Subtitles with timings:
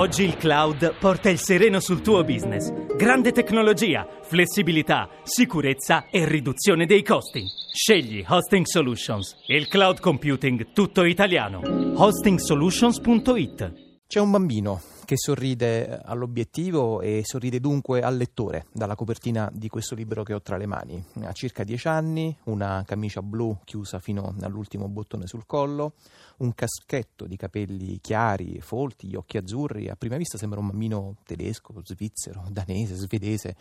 [0.00, 2.72] Oggi il cloud porta il sereno sul tuo business.
[2.96, 7.44] Grande tecnologia, flessibilità, sicurezza e riduzione dei costi.
[7.70, 11.60] Scegli Hosting Solutions, il cloud computing tutto italiano.
[11.96, 13.72] hostingsolutions.it
[14.06, 19.96] C'è un bambino che sorride all'obiettivo e sorride dunque al lettore dalla copertina di questo
[19.96, 21.04] libro che ho tra le mani.
[21.24, 25.94] Ha circa dieci anni, una camicia blu chiusa fino all'ultimo bottone sul collo,
[26.40, 29.88] un caschetto di capelli chiari, folti, gli occhi azzurri.
[29.88, 33.56] A prima vista sembra un bambino tedesco, svizzero, danese, svedese.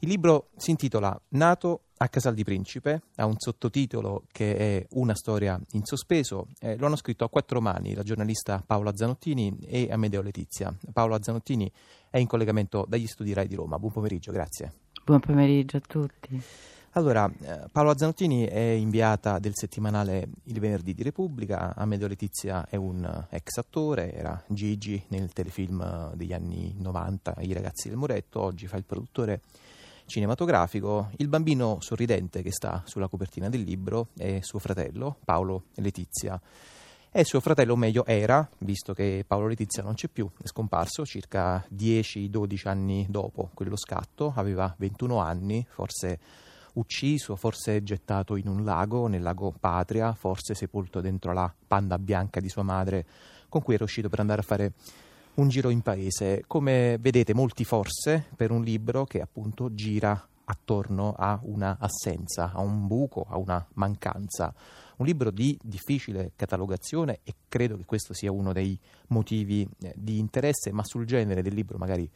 [0.00, 5.14] Il libro si intitola Nato a Casal di Principe, ha un sottotitolo che è Una
[5.14, 6.48] storia in sospeso.
[6.60, 10.74] Eh, lo hanno scritto a quattro mani la giornalista Paola Zanottini e Amedeo Letizia.
[10.92, 11.70] Paola Zanottini
[12.10, 13.78] è in collegamento dagli studi RAI di Roma.
[13.78, 14.72] Buon pomeriggio, grazie.
[15.04, 16.42] Buon pomeriggio a tutti.
[16.94, 22.76] Allora, eh, Paola Zanottini è inviata del settimanale Il Venerdì di Repubblica, Amedeo Letizia è
[22.76, 28.66] un ex attore, era Gigi nel telefilm degli anni 90, I ragazzi del Muretto, oggi
[28.66, 29.40] fa il produttore
[30.04, 31.08] cinematografico.
[31.16, 36.38] Il bambino sorridente che sta sulla copertina del libro è suo fratello, Paolo Letizia.
[37.10, 41.06] E suo fratello, o meglio era, visto che Paolo Letizia non c'è più, è scomparso
[41.06, 46.18] circa 10-12 anni dopo quello scatto, aveva 21 anni, forse
[46.74, 52.40] ucciso, forse gettato in un lago, nel lago Patria, forse sepolto dentro la panda bianca
[52.40, 53.04] di sua madre,
[53.48, 54.72] con cui era uscito per andare a fare
[55.34, 56.44] un giro in paese.
[56.46, 62.60] Come vedete, molti forse per un libro che appunto gira attorno a una assenza, a
[62.60, 64.54] un buco, a una mancanza.
[64.96, 68.78] Un libro di difficile catalogazione e credo che questo sia uno dei
[69.08, 72.08] motivi eh, di interesse, ma sul genere del libro magari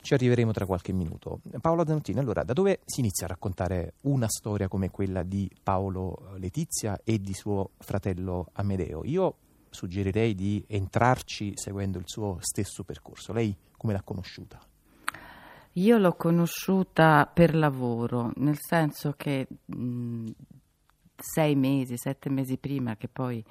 [0.00, 1.40] ci arriveremo tra qualche minuto.
[1.60, 6.32] Paolo Zanottini, allora, da dove si inizia a raccontare una storia come quella di Paolo
[6.36, 9.04] Letizia e di suo fratello Amedeo?
[9.04, 9.34] Io
[9.70, 13.32] suggerirei di entrarci seguendo il suo stesso percorso.
[13.32, 14.58] Lei come l'ha conosciuta?
[15.74, 20.26] Io l'ho conosciuta per lavoro, nel senso che mh,
[21.16, 23.44] sei mesi, sette mesi prima che poi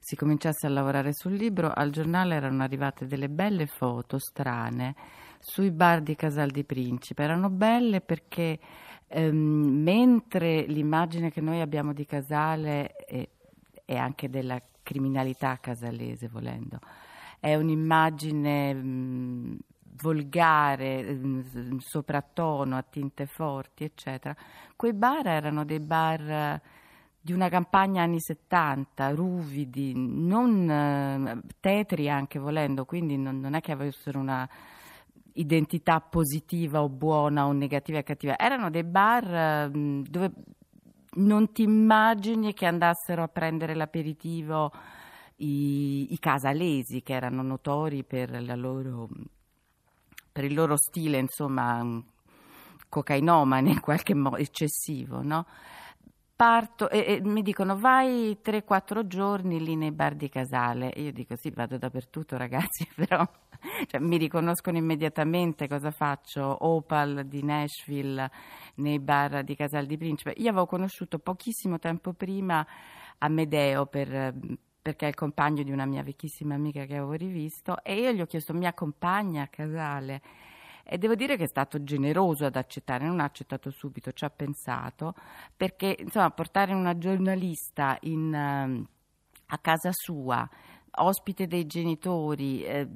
[0.00, 4.96] si cominciasse a lavorare sul libro, al giornale erano arrivate delle belle foto strane
[5.40, 7.22] sui bar di Casal di Principe.
[7.22, 8.58] Erano belle perché
[9.08, 13.30] ehm, mentre l'immagine che noi abbiamo di Casale e,
[13.84, 16.78] e anche della criminalità casalese, volendo.
[17.40, 19.58] È un'immagine mh,
[20.02, 24.36] volgare, mh, sopratono, a tinte forti, eccetera.
[24.76, 26.60] Quei bar erano dei bar
[27.22, 33.60] di una campagna anni 70, ruvidi, non eh, tetri anche volendo, quindi non, non è
[33.60, 34.48] che avessero una
[35.34, 40.32] identità positiva o buona o negativa e cattiva, erano dei bar mh, dove
[41.12, 44.72] non ti immagini che andassero a prendere l'aperitivo
[45.36, 49.08] i, i casalesi che erano notori per, loro,
[50.30, 52.02] per, il loro stile, insomma,
[52.88, 55.46] cocainomane in qualche modo eccessivo, no?
[56.40, 60.90] Parto e, e, mi dicono vai 3-4 giorni lì nei bar di Casale.
[60.96, 63.28] io dico sì, vado dappertutto ragazzi, però
[63.86, 66.64] cioè, mi riconoscono immediatamente cosa faccio.
[66.64, 68.30] Opal di Nashville
[68.76, 70.32] nei bar di Casal di Principe.
[70.38, 72.66] Io avevo conosciuto pochissimo tempo prima
[73.18, 74.32] Amedeo per,
[74.80, 78.20] perché è il compagno di una mia vecchissima amica che avevo rivisto e io gli
[78.22, 80.22] ho chiesto mi accompagna a Casale
[80.84, 84.30] e devo dire che è stato generoso ad accettare, non ha accettato subito, ci ha
[84.30, 85.14] pensato,
[85.56, 88.86] perché insomma portare una giornalista in, uh,
[89.46, 90.48] a casa sua
[90.92, 92.86] ospite dei genitori eh,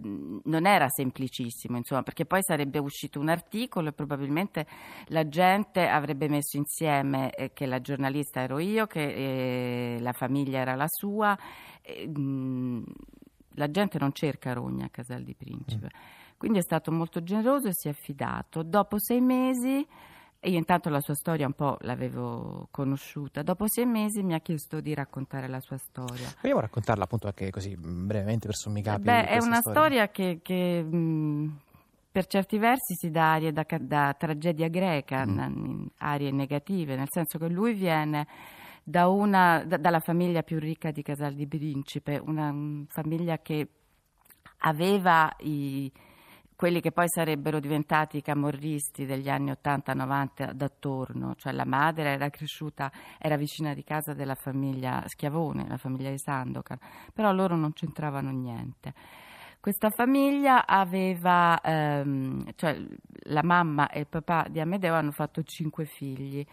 [0.44, 4.66] non era semplicissimo, insomma, perché poi sarebbe uscito un articolo e probabilmente
[5.06, 10.58] la gente avrebbe messo insieme eh, che la giornalista ero io, che eh, la famiglia
[10.58, 11.38] era la sua.
[12.06, 12.82] Mh,
[13.56, 15.86] la gente non cerca rogna a Casal di Principe.
[15.86, 16.22] Mm.
[16.36, 18.62] Quindi è stato molto generoso e si è affidato.
[18.62, 19.86] Dopo sei mesi
[20.46, 23.42] e io intanto la sua storia un po' l'avevo conosciuta.
[23.42, 26.28] Dopo sei mesi mi ha chiesto di raccontare la sua storia.
[26.42, 29.04] Vogliamo raccontarla appunto anche così brevemente per sommi capi?
[29.04, 31.60] Beh, è una storia, storia che, che mh,
[32.12, 35.87] per certi versi si dà arie da, da tragedia greca, mm.
[36.00, 38.26] arie negative, nel senso che lui viene
[38.82, 43.66] da una, da, dalla famiglia più ricca di Casal di Principe, una um, famiglia che
[44.58, 45.90] aveva i
[46.56, 52.30] quelli che poi sarebbero diventati i camorristi degli anni 80-90 d'attorno, cioè la madre era
[52.30, 56.78] cresciuta, era vicina di casa della famiglia Schiavone, la famiglia di Sandokan,
[57.12, 58.94] però loro non c'entravano niente.
[59.60, 62.78] Questa famiglia aveva, ehm, cioè
[63.28, 66.44] la mamma e il papà di Amedeo hanno fatto cinque figli,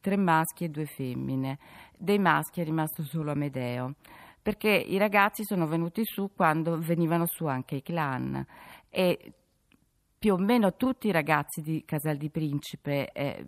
[0.00, 1.58] tre maschi e due femmine.
[1.98, 3.94] Dei maschi è rimasto solo Amedeo.
[4.42, 8.42] perché i ragazzi sono venuti su quando venivano su anche i clan
[8.88, 9.34] e
[10.20, 13.46] più o meno tutti i ragazzi di Casal di Principe eh,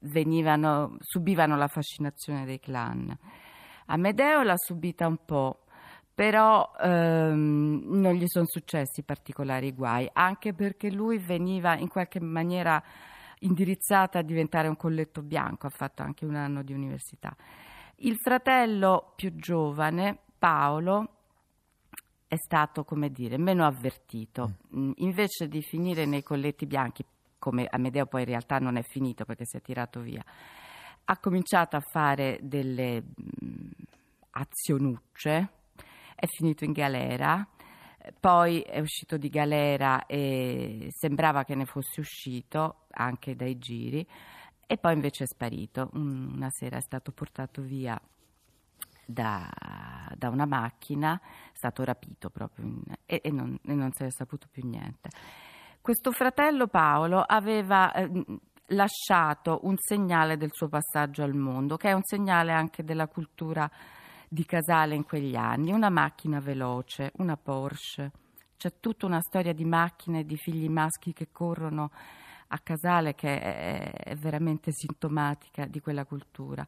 [0.00, 3.16] venivano, subivano la fascinazione dei clan.
[3.86, 5.60] Amedeo l'ha subita un po',
[6.12, 12.82] però ehm, non gli sono successi particolari guai, anche perché lui veniva in qualche maniera
[13.40, 17.32] indirizzata a diventare un colletto bianco, ha fatto anche un anno di università.
[17.98, 21.15] Il fratello più giovane, Paolo,
[22.28, 24.56] è stato, come dire, meno avvertito.
[24.74, 24.88] Mm.
[24.88, 24.92] mm.
[24.96, 27.04] Invece di finire nei colletti bianchi,
[27.38, 30.24] come Amedeo poi in realtà non è finito perché si è tirato via,
[31.04, 33.70] ha cominciato a fare delle mm,
[34.30, 35.48] azionucce,
[36.14, 37.46] è finito in galera,
[38.18, 44.06] poi è uscito di galera e sembrava che ne fosse uscito anche dai giri
[44.66, 45.90] e poi invece è sparito.
[45.94, 48.00] Una sera è stato portato via
[49.04, 49.48] da,
[50.26, 54.10] da una macchina, è stato rapito proprio in, e, e, non, e, non, se è
[54.10, 55.08] saputo più niente.
[55.80, 58.10] Questo fratello Paolo aveva eh,
[58.68, 63.70] lasciato un segnale del suo passaggio al mondo, che è un segnale anche della cultura
[64.28, 68.10] di Casale in quegli anni, una macchina veloce, una Porsche.
[68.56, 71.90] C'è tutta una storia di macchine, di figli maschi che corrono
[72.48, 76.66] a Casale che è veramente sintomatica di quella cultura.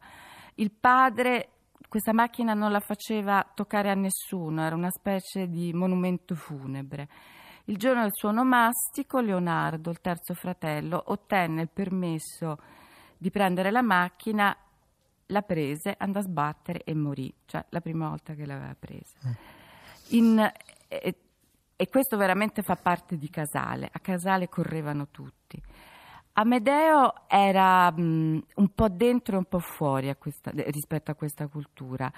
[0.55, 6.35] Il padre questa macchina non la faceva toccare a nessuno, era una specie di monumento
[6.35, 7.07] funebre.
[7.65, 12.57] Il giorno del suo onomastico, Leonardo, il terzo fratello, ottenne il permesso
[13.17, 14.55] di prendere la macchina
[15.31, 19.17] la prese, andò a sbattere e morì, cioè la prima volta che l'aveva presa.
[19.27, 19.31] Mm.
[20.09, 20.51] In,
[20.87, 21.15] e,
[21.75, 25.61] e, questo veramente fa parte di Casale, a Casale correvano tutti.
[26.39, 31.47] Amedeo era mh, un po' dentro e un po' fuori a questa, rispetto a questa
[31.47, 32.09] cultura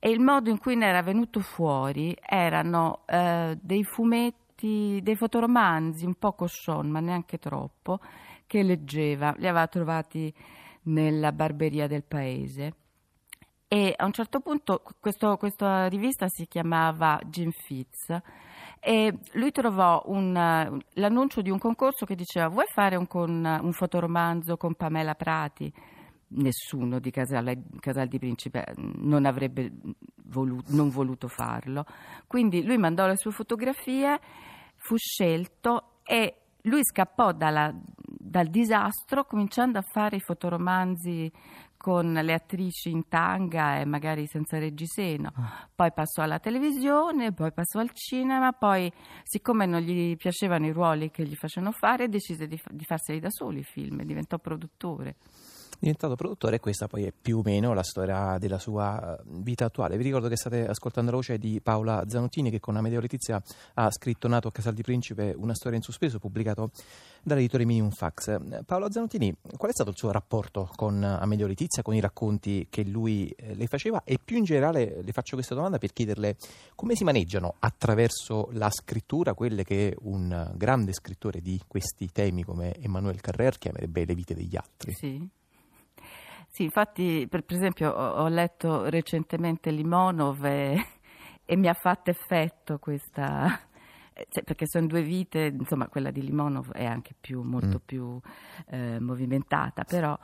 [0.00, 6.04] e il modo in cui ne era venuto fuori erano eh, dei fumetti, dei fotoromanzi
[6.04, 8.00] un po' coscion, ma neanche troppo,
[8.46, 10.34] che leggeva, li aveva trovati
[10.84, 12.74] nella barberia del paese.
[13.68, 18.20] E a un certo punto questa rivista si chiamava Jim Fitz
[18.80, 20.32] e lui trovò un,
[20.94, 25.70] l'annuncio di un concorso che diceva vuoi fare un, con, un fotoromanzo con Pamela Prati?
[26.28, 29.70] Nessuno di Casal, Casal di Principe non avrebbe
[30.24, 31.84] voluto, non voluto farlo.
[32.26, 34.18] Quindi lui mandò le sue fotografie,
[34.76, 41.30] fu scelto e lui scappò dalla, dal disastro cominciando a fare i fotoromanzi
[41.80, 45.66] con le attrici in tanga e magari senza reggiseno, ah.
[45.74, 48.92] poi passò alla televisione, poi passò al cinema, poi
[49.22, 53.30] siccome non gli piacevano i ruoli che gli facevano fare decise di, di farseli da
[53.30, 55.16] soli i film, diventò produttore
[55.80, 59.64] diventato produttore e questa poi è più o meno la storia della sua eh, vita
[59.64, 59.96] attuale.
[59.96, 63.42] Vi ricordo che state ascoltando la voce di Paola Zanottini che con Amedeo Letizia
[63.74, 66.70] ha scritto Nato a Casal di Principe, una storia in sospeso pubblicato
[67.22, 68.64] dall'editore Minimum Fax.
[68.64, 72.84] Paola Zanottini, qual è stato il suo rapporto con Amedeo Letizia, con i racconti che
[72.84, 76.36] lui eh, le faceva e più in generale le faccio questa domanda per chiederle
[76.74, 82.74] come si maneggiano attraverso la scrittura quelle che un grande scrittore di questi temi come
[82.74, 84.92] Emmanuel Carrer chiamerebbe le vite degli altri.
[84.92, 85.38] Sì.
[86.52, 90.84] Sì, infatti, per, per esempio, ho, ho, letto recentemente Limonov e,
[91.44, 93.46] e mi ha fatto effetto questa,
[94.12, 97.84] eh, cioè, perché sono due vite, insomma quella di Limonov è anche più, molto mm.
[97.86, 98.20] più
[98.68, 100.18] eh, movimentata, però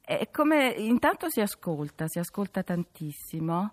[0.00, 3.72] è come intanto si ascolta, si ascolta tantissimo,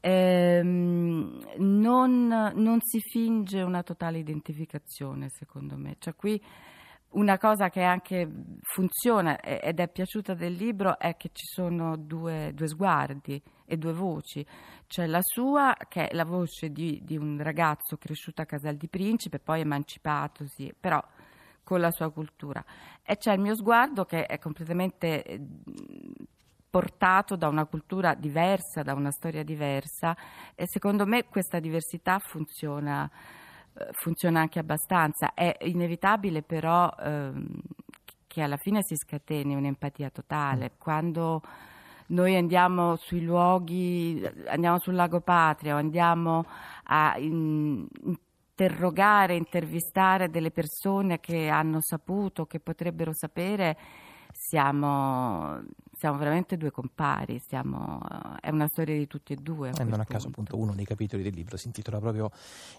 [0.00, 6.38] ehm, non, non, si finge una totale identificazione secondo me, cioè qui
[7.10, 8.28] una cosa che anche
[8.60, 13.92] funziona ed è piaciuta del libro è che ci sono due, due sguardi e due
[13.92, 14.44] voci.
[14.86, 18.88] C'è la sua, che è la voce di, di, un ragazzo cresciuto a Casal di
[18.88, 21.02] Principe, poi emancipatosi, però
[21.62, 22.64] con la sua cultura.
[23.02, 25.40] E c'è il mio sguardo che è completamente eh,
[26.70, 30.16] portato da una cultura diversa, da una storia diversa
[30.54, 33.10] e secondo me questa diversità funziona
[33.92, 35.34] funziona anche abbastanza.
[35.34, 37.60] È inevitabile però ehm,
[38.26, 40.70] che alla fine si scateni un'empatia totale.
[40.72, 40.78] Mm.
[40.78, 41.42] Quando
[42.08, 46.44] noi andiamo sui luoghi, andiamo sul lago Patria o andiamo
[46.84, 47.86] a in,
[48.58, 53.76] interrogare, intervistare delle persone che hanno saputo, che potrebbero sapere,
[54.32, 55.62] siamo,
[55.98, 58.00] siamo veramente due compari, siamo,
[58.40, 59.72] è una storia di tutti e due.
[59.76, 62.30] Eh, non a caso appunto uno dei capitoli del libro si intitola proprio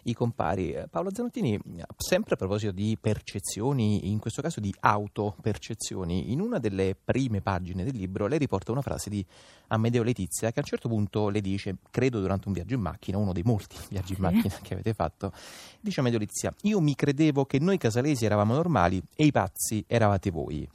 [0.04, 0.72] I compari.
[0.72, 1.60] Eh, Paolo Zanottini,
[1.98, 7.84] sempre a proposito di percezioni, in questo caso di autopercezioni, in una delle prime pagine
[7.84, 9.26] del libro lei riporta una frase di
[9.68, 13.18] Amedeo Letizia che a un certo punto le dice, credo durante un viaggio in macchina,
[13.18, 15.34] uno dei molti viaggi in macchina che avete fatto,
[15.82, 20.32] dice Amedeo Letizia, io mi credevo che noi casalesi eravamo normali e i pazzi eravate
[20.32, 20.68] voi.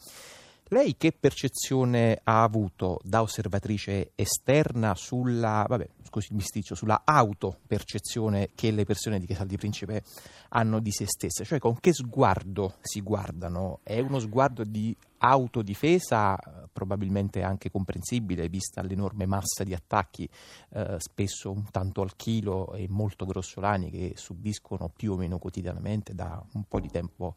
[0.68, 8.50] Lei che percezione ha avuto da osservatrice esterna sulla, vabbè, scusi il misticcio, sulla autopercezione
[8.54, 10.02] che le persone di Casal di Principe
[10.48, 11.44] hanno di se stesse?
[11.44, 13.80] Cioè con che sguardo si guardano?
[13.82, 16.38] È uno sguardo di autodifesa,
[16.72, 20.26] probabilmente anche comprensibile, vista l'enorme massa di attacchi,
[20.70, 26.14] eh, spesso un tanto al chilo e molto grossolani, che subiscono più o meno quotidianamente
[26.14, 27.34] da un po' di tempo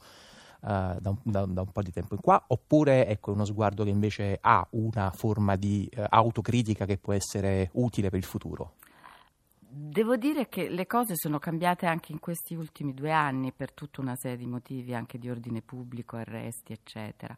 [0.60, 3.90] da, un, da, da, un, po' di tempo in qua, oppure ecco, uno sguardo che
[3.90, 8.74] invece ha una forma di uh, autocritica che può essere utile per il futuro?
[9.70, 14.02] Devo dire che le cose sono cambiate anche in questi ultimi due anni per tutta
[14.02, 17.38] una serie di motivi, anche di ordine pubblico, arresti, eccetera.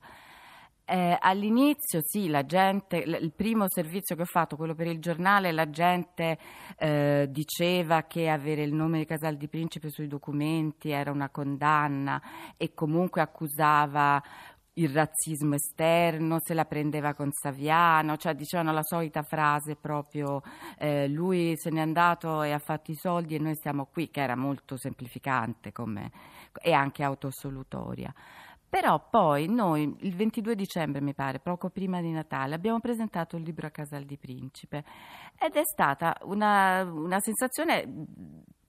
[0.91, 5.51] Eh, all'inizio sì, la gente, il primo servizio che ho fatto, quello per il giornale,
[5.51, 6.39] la gente
[6.79, 12.19] eh, diceva che avere il nome di Casal di Principe sui documenti era una condanna
[12.57, 14.19] e comunque accusava
[14.73, 20.41] il razzismo esterno, se la prendeva con Saviano, cioè dicevano la solita frase proprio
[20.79, 24.21] eh, lui se n'è andato e ha fatto i soldi e noi siamo qui, che
[24.21, 26.09] era molto semplificante come,
[26.59, 28.11] e anche autosolutoria.
[28.69, 33.43] Però poi noi il 22 dicembre, mi pare, poco prima di Natale, abbiamo presentato il
[33.43, 34.83] libro a Casal di Principe
[35.39, 37.87] ed è stata una, una sensazione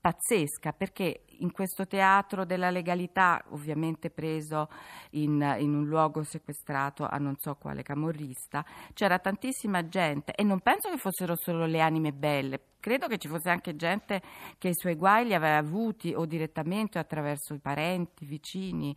[0.01, 4.69] pazzesca perché in questo teatro della legalità, ovviamente preso
[5.11, 8.65] in, in, un luogo sequestrato a non so quale camorrista,
[8.95, 13.29] c'era tantissima gente e non penso che fossero solo le anime belle, credo che ci
[13.29, 14.23] fosse anche gente
[14.57, 18.97] che i suoi guai li aveva avuti o direttamente o attraverso i parenti, vicini.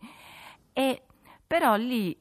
[0.74, 1.02] E
[1.46, 2.14] però lì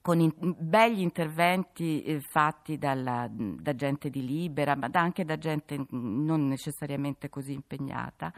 [0.00, 5.84] con in, begli interventi eh, fatti dalla, da gente di libera, ma anche da gente
[5.90, 8.32] non necessariamente così impegnata,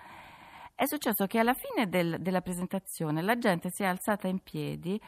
[0.74, 5.00] è successo che alla fine del, della presentazione la gente si è alzata in piedi.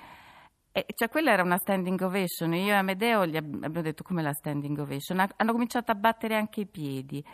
[0.71, 4.33] E, cioè quella era una standing ovation, io e Amedeo gli abbiamo detto come la
[4.33, 7.25] standing ovation, hanno cominciato a battere anche i piedi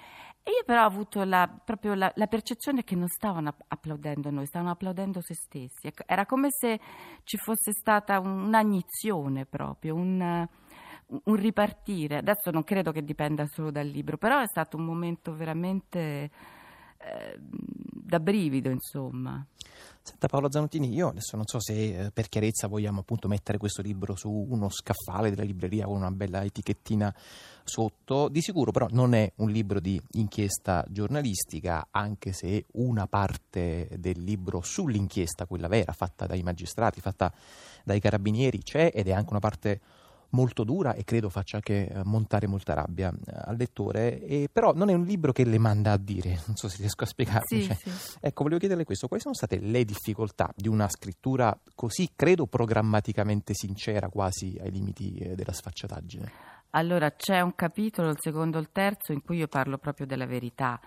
[0.49, 4.47] e io però ho avuto la, proprio la, la, percezione che non stavano applaudendo noi,
[4.47, 5.89] stavano applaudendo se stessi.
[5.89, 6.81] Ecco, era come se
[7.25, 10.49] ci fosse stata un'agnizione proprio, un,
[11.07, 12.17] un ripartire.
[12.17, 16.31] Adesso non credo che dipenda solo dal libro, però è stato un momento veramente
[16.97, 19.45] eh, da brivido, insomma.
[20.09, 23.83] Senta Paolo Zanottini, io adesso non so se eh, per chiarezza vogliamo appunto mettere questo
[23.83, 27.15] libro su uno scaffale della libreria con una bella etichettina
[27.63, 33.89] sotto, di sicuro però non è un libro di inchiesta giornalistica, anche se una parte
[33.99, 37.31] del libro sull'inchiesta, quella vera, fatta dai magistrati, fatta
[37.85, 39.79] dai carabinieri, c'è ed è anche una parte
[40.31, 44.73] molto dura e credo faccia anche eh, montare molta rabbia eh, al lettore, e, però
[44.75, 47.47] non è un libro che le manda a dire, non so se riesco a spiegarmi.
[47.47, 48.19] Sì, cioè, sì.
[48.21, 53.55] Ecco, volevo chiederle questo, quali sono state le difficoltà di una scrittura così, credo, programmaticamente
[53.55, 56.57] sincera, quasi ai limiti eh, della sfacciataggine?
[56.71, 60.27] Allora, c'è un capitolo, il secondo e il terzo, in cui io parlo proprio della
[60.27, 60.79] verità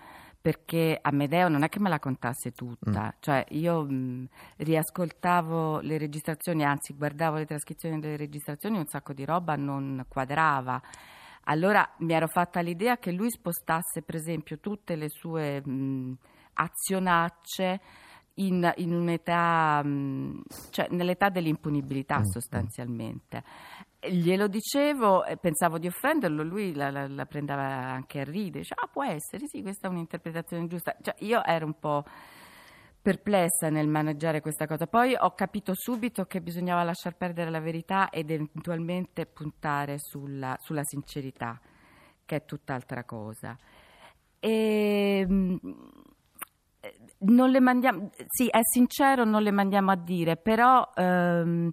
[0.42, 3.18] perché Amedeo non è che me la contasse tutta, mm.
[3.20, 9.24] cioè io mh, riascoltavo le registrazioni, anzi guardavo le trascrizioni delle registrazioni, un sacco di
[9.24, 10.82] roba non quadrava.
[11.46, 16.18] Allora mi ero fatta l'idea che lui spostasse per esempio tutte le sue mh,
[16.54, 17.82] azionacce
[18.36, 22.24] in, in un'età, mh, cioè nell'età dell'impunibilità mm.
[22.24, 23.44] sostanzialmente.
[24.04, 28.82] Glielo dicevo e pensavo di offenderlo, lui la, la, la prendeva anche a ridere, diceva,
[28.82, 30.96] ah può essere, sì, questa è un'interpretazione giusta.
[31.00, 32.04] Cioè, io ero un po'
[33.00, 38.10] perplessa nel maneggiare questa cosa, poi ho capito subito che bisognava lasciar perdere la verità
[38.10, 41.60] ed eventualmente puntare sulla, sulla sincerità,
[42.26, 43.56] che è tutt'altra cosa.
[44.40, 45.60] E, ehm,
[47.20, 50.90] non le mandiamo, sì, è sincero, non le mandiamo a dire, però...
[50.96, 51.72] Ehm,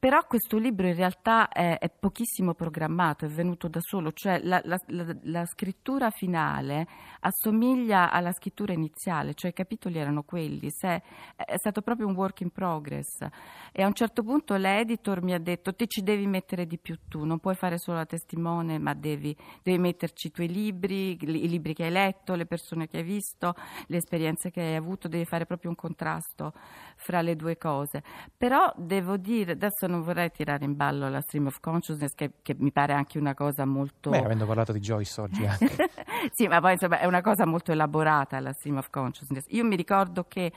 [0.00, 4.58] però questo libro in realtà è, è, pochissimo programmato, è venuto da solo, cioè la,
[4.64, 6.88] la, la, la, scrittura finale
[7.20, 11.02] assomiglia alla scrittura iniziale, cioè i capitoli erano quelli, se,
[11.36, 13.26] è stato proprio un work in progress
[13.72, 16.98] e a un certo punto l'editor mi ha detto ti ci devi mettere di più
[17.06, 21.46] tu, non puoi fare solo la testimone ma devi, devi metterci i tuoi libri, i
[21.46, 23.54] libri che hai letto, le persone che hai visto,
[23.88, 26.54] le esperienze che hai avuto, devi fare proprio un contrasto
[26.96, 28.02] fra le due cose.
[28.34, 32.54] Però devo dire, adesso non vorrei tirare in ballo la stream of consciousness, che, che
[32.58, 34.10] mi pare anche una cosa molto...
[34.10, 35.68] Beh, avendo parlato di Joyce oggi anche.
[36.32, 39.44] sì, ma poi insomma è una cosa molto elaborata la stream of consciousness.
[39.48, 40.50] Io mi ricordo che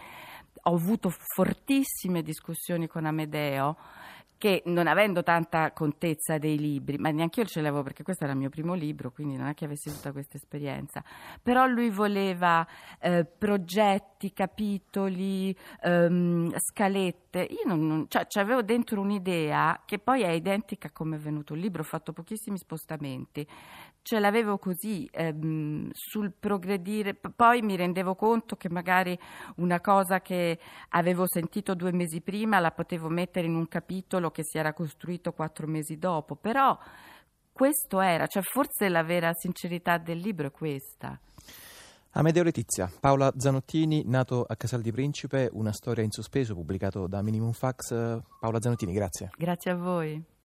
[0.65, 3.75] ho avuto fortissime discussioni con Amedeo
[4.43, 8.33] che non avendo tanta contezza dei libri, ma neanche io ce l'avevo perché questo era
[8.33, 11.01] il mio primo libro, quindi non è che avessi tutta questa esperienza,
[11.41, 12.67] però lui voleva
[12.99, 20.31] eh, progetti, capitoli, ehm, scalette, io non, non cioè, avevo dentro un'idea che poi è
[20.31, 21.53] identica a come è venuto.
[21.53, 23.47] Il libro, ho fatto pochissimi spostamenti,
[24.03, 29.17] ce l'avevo così ehm, sul progredire, poi mi rendevo conto che magari
[29.55, 30.59] una cosa che
[30.89, 35.31] avevo sentito due mesi prima la potevo mettere in un capitolo che si era costruito
[35.31, 36.77] quattro mesi dopo, però
[37.53, 41.17] questo era, cioè forse la vera sincerità del libro è questa.
[42.15, 47.21] Amedeo Letizia, Paola Zanottini, nato a Casal di Principe, una storia in sospeso pubblicato da
[47.21, 48.19] Minimum Fax.
[48.39, 49.29] Paola Zanottini, grazie.
[49.37, 50.23] Grazie a voi.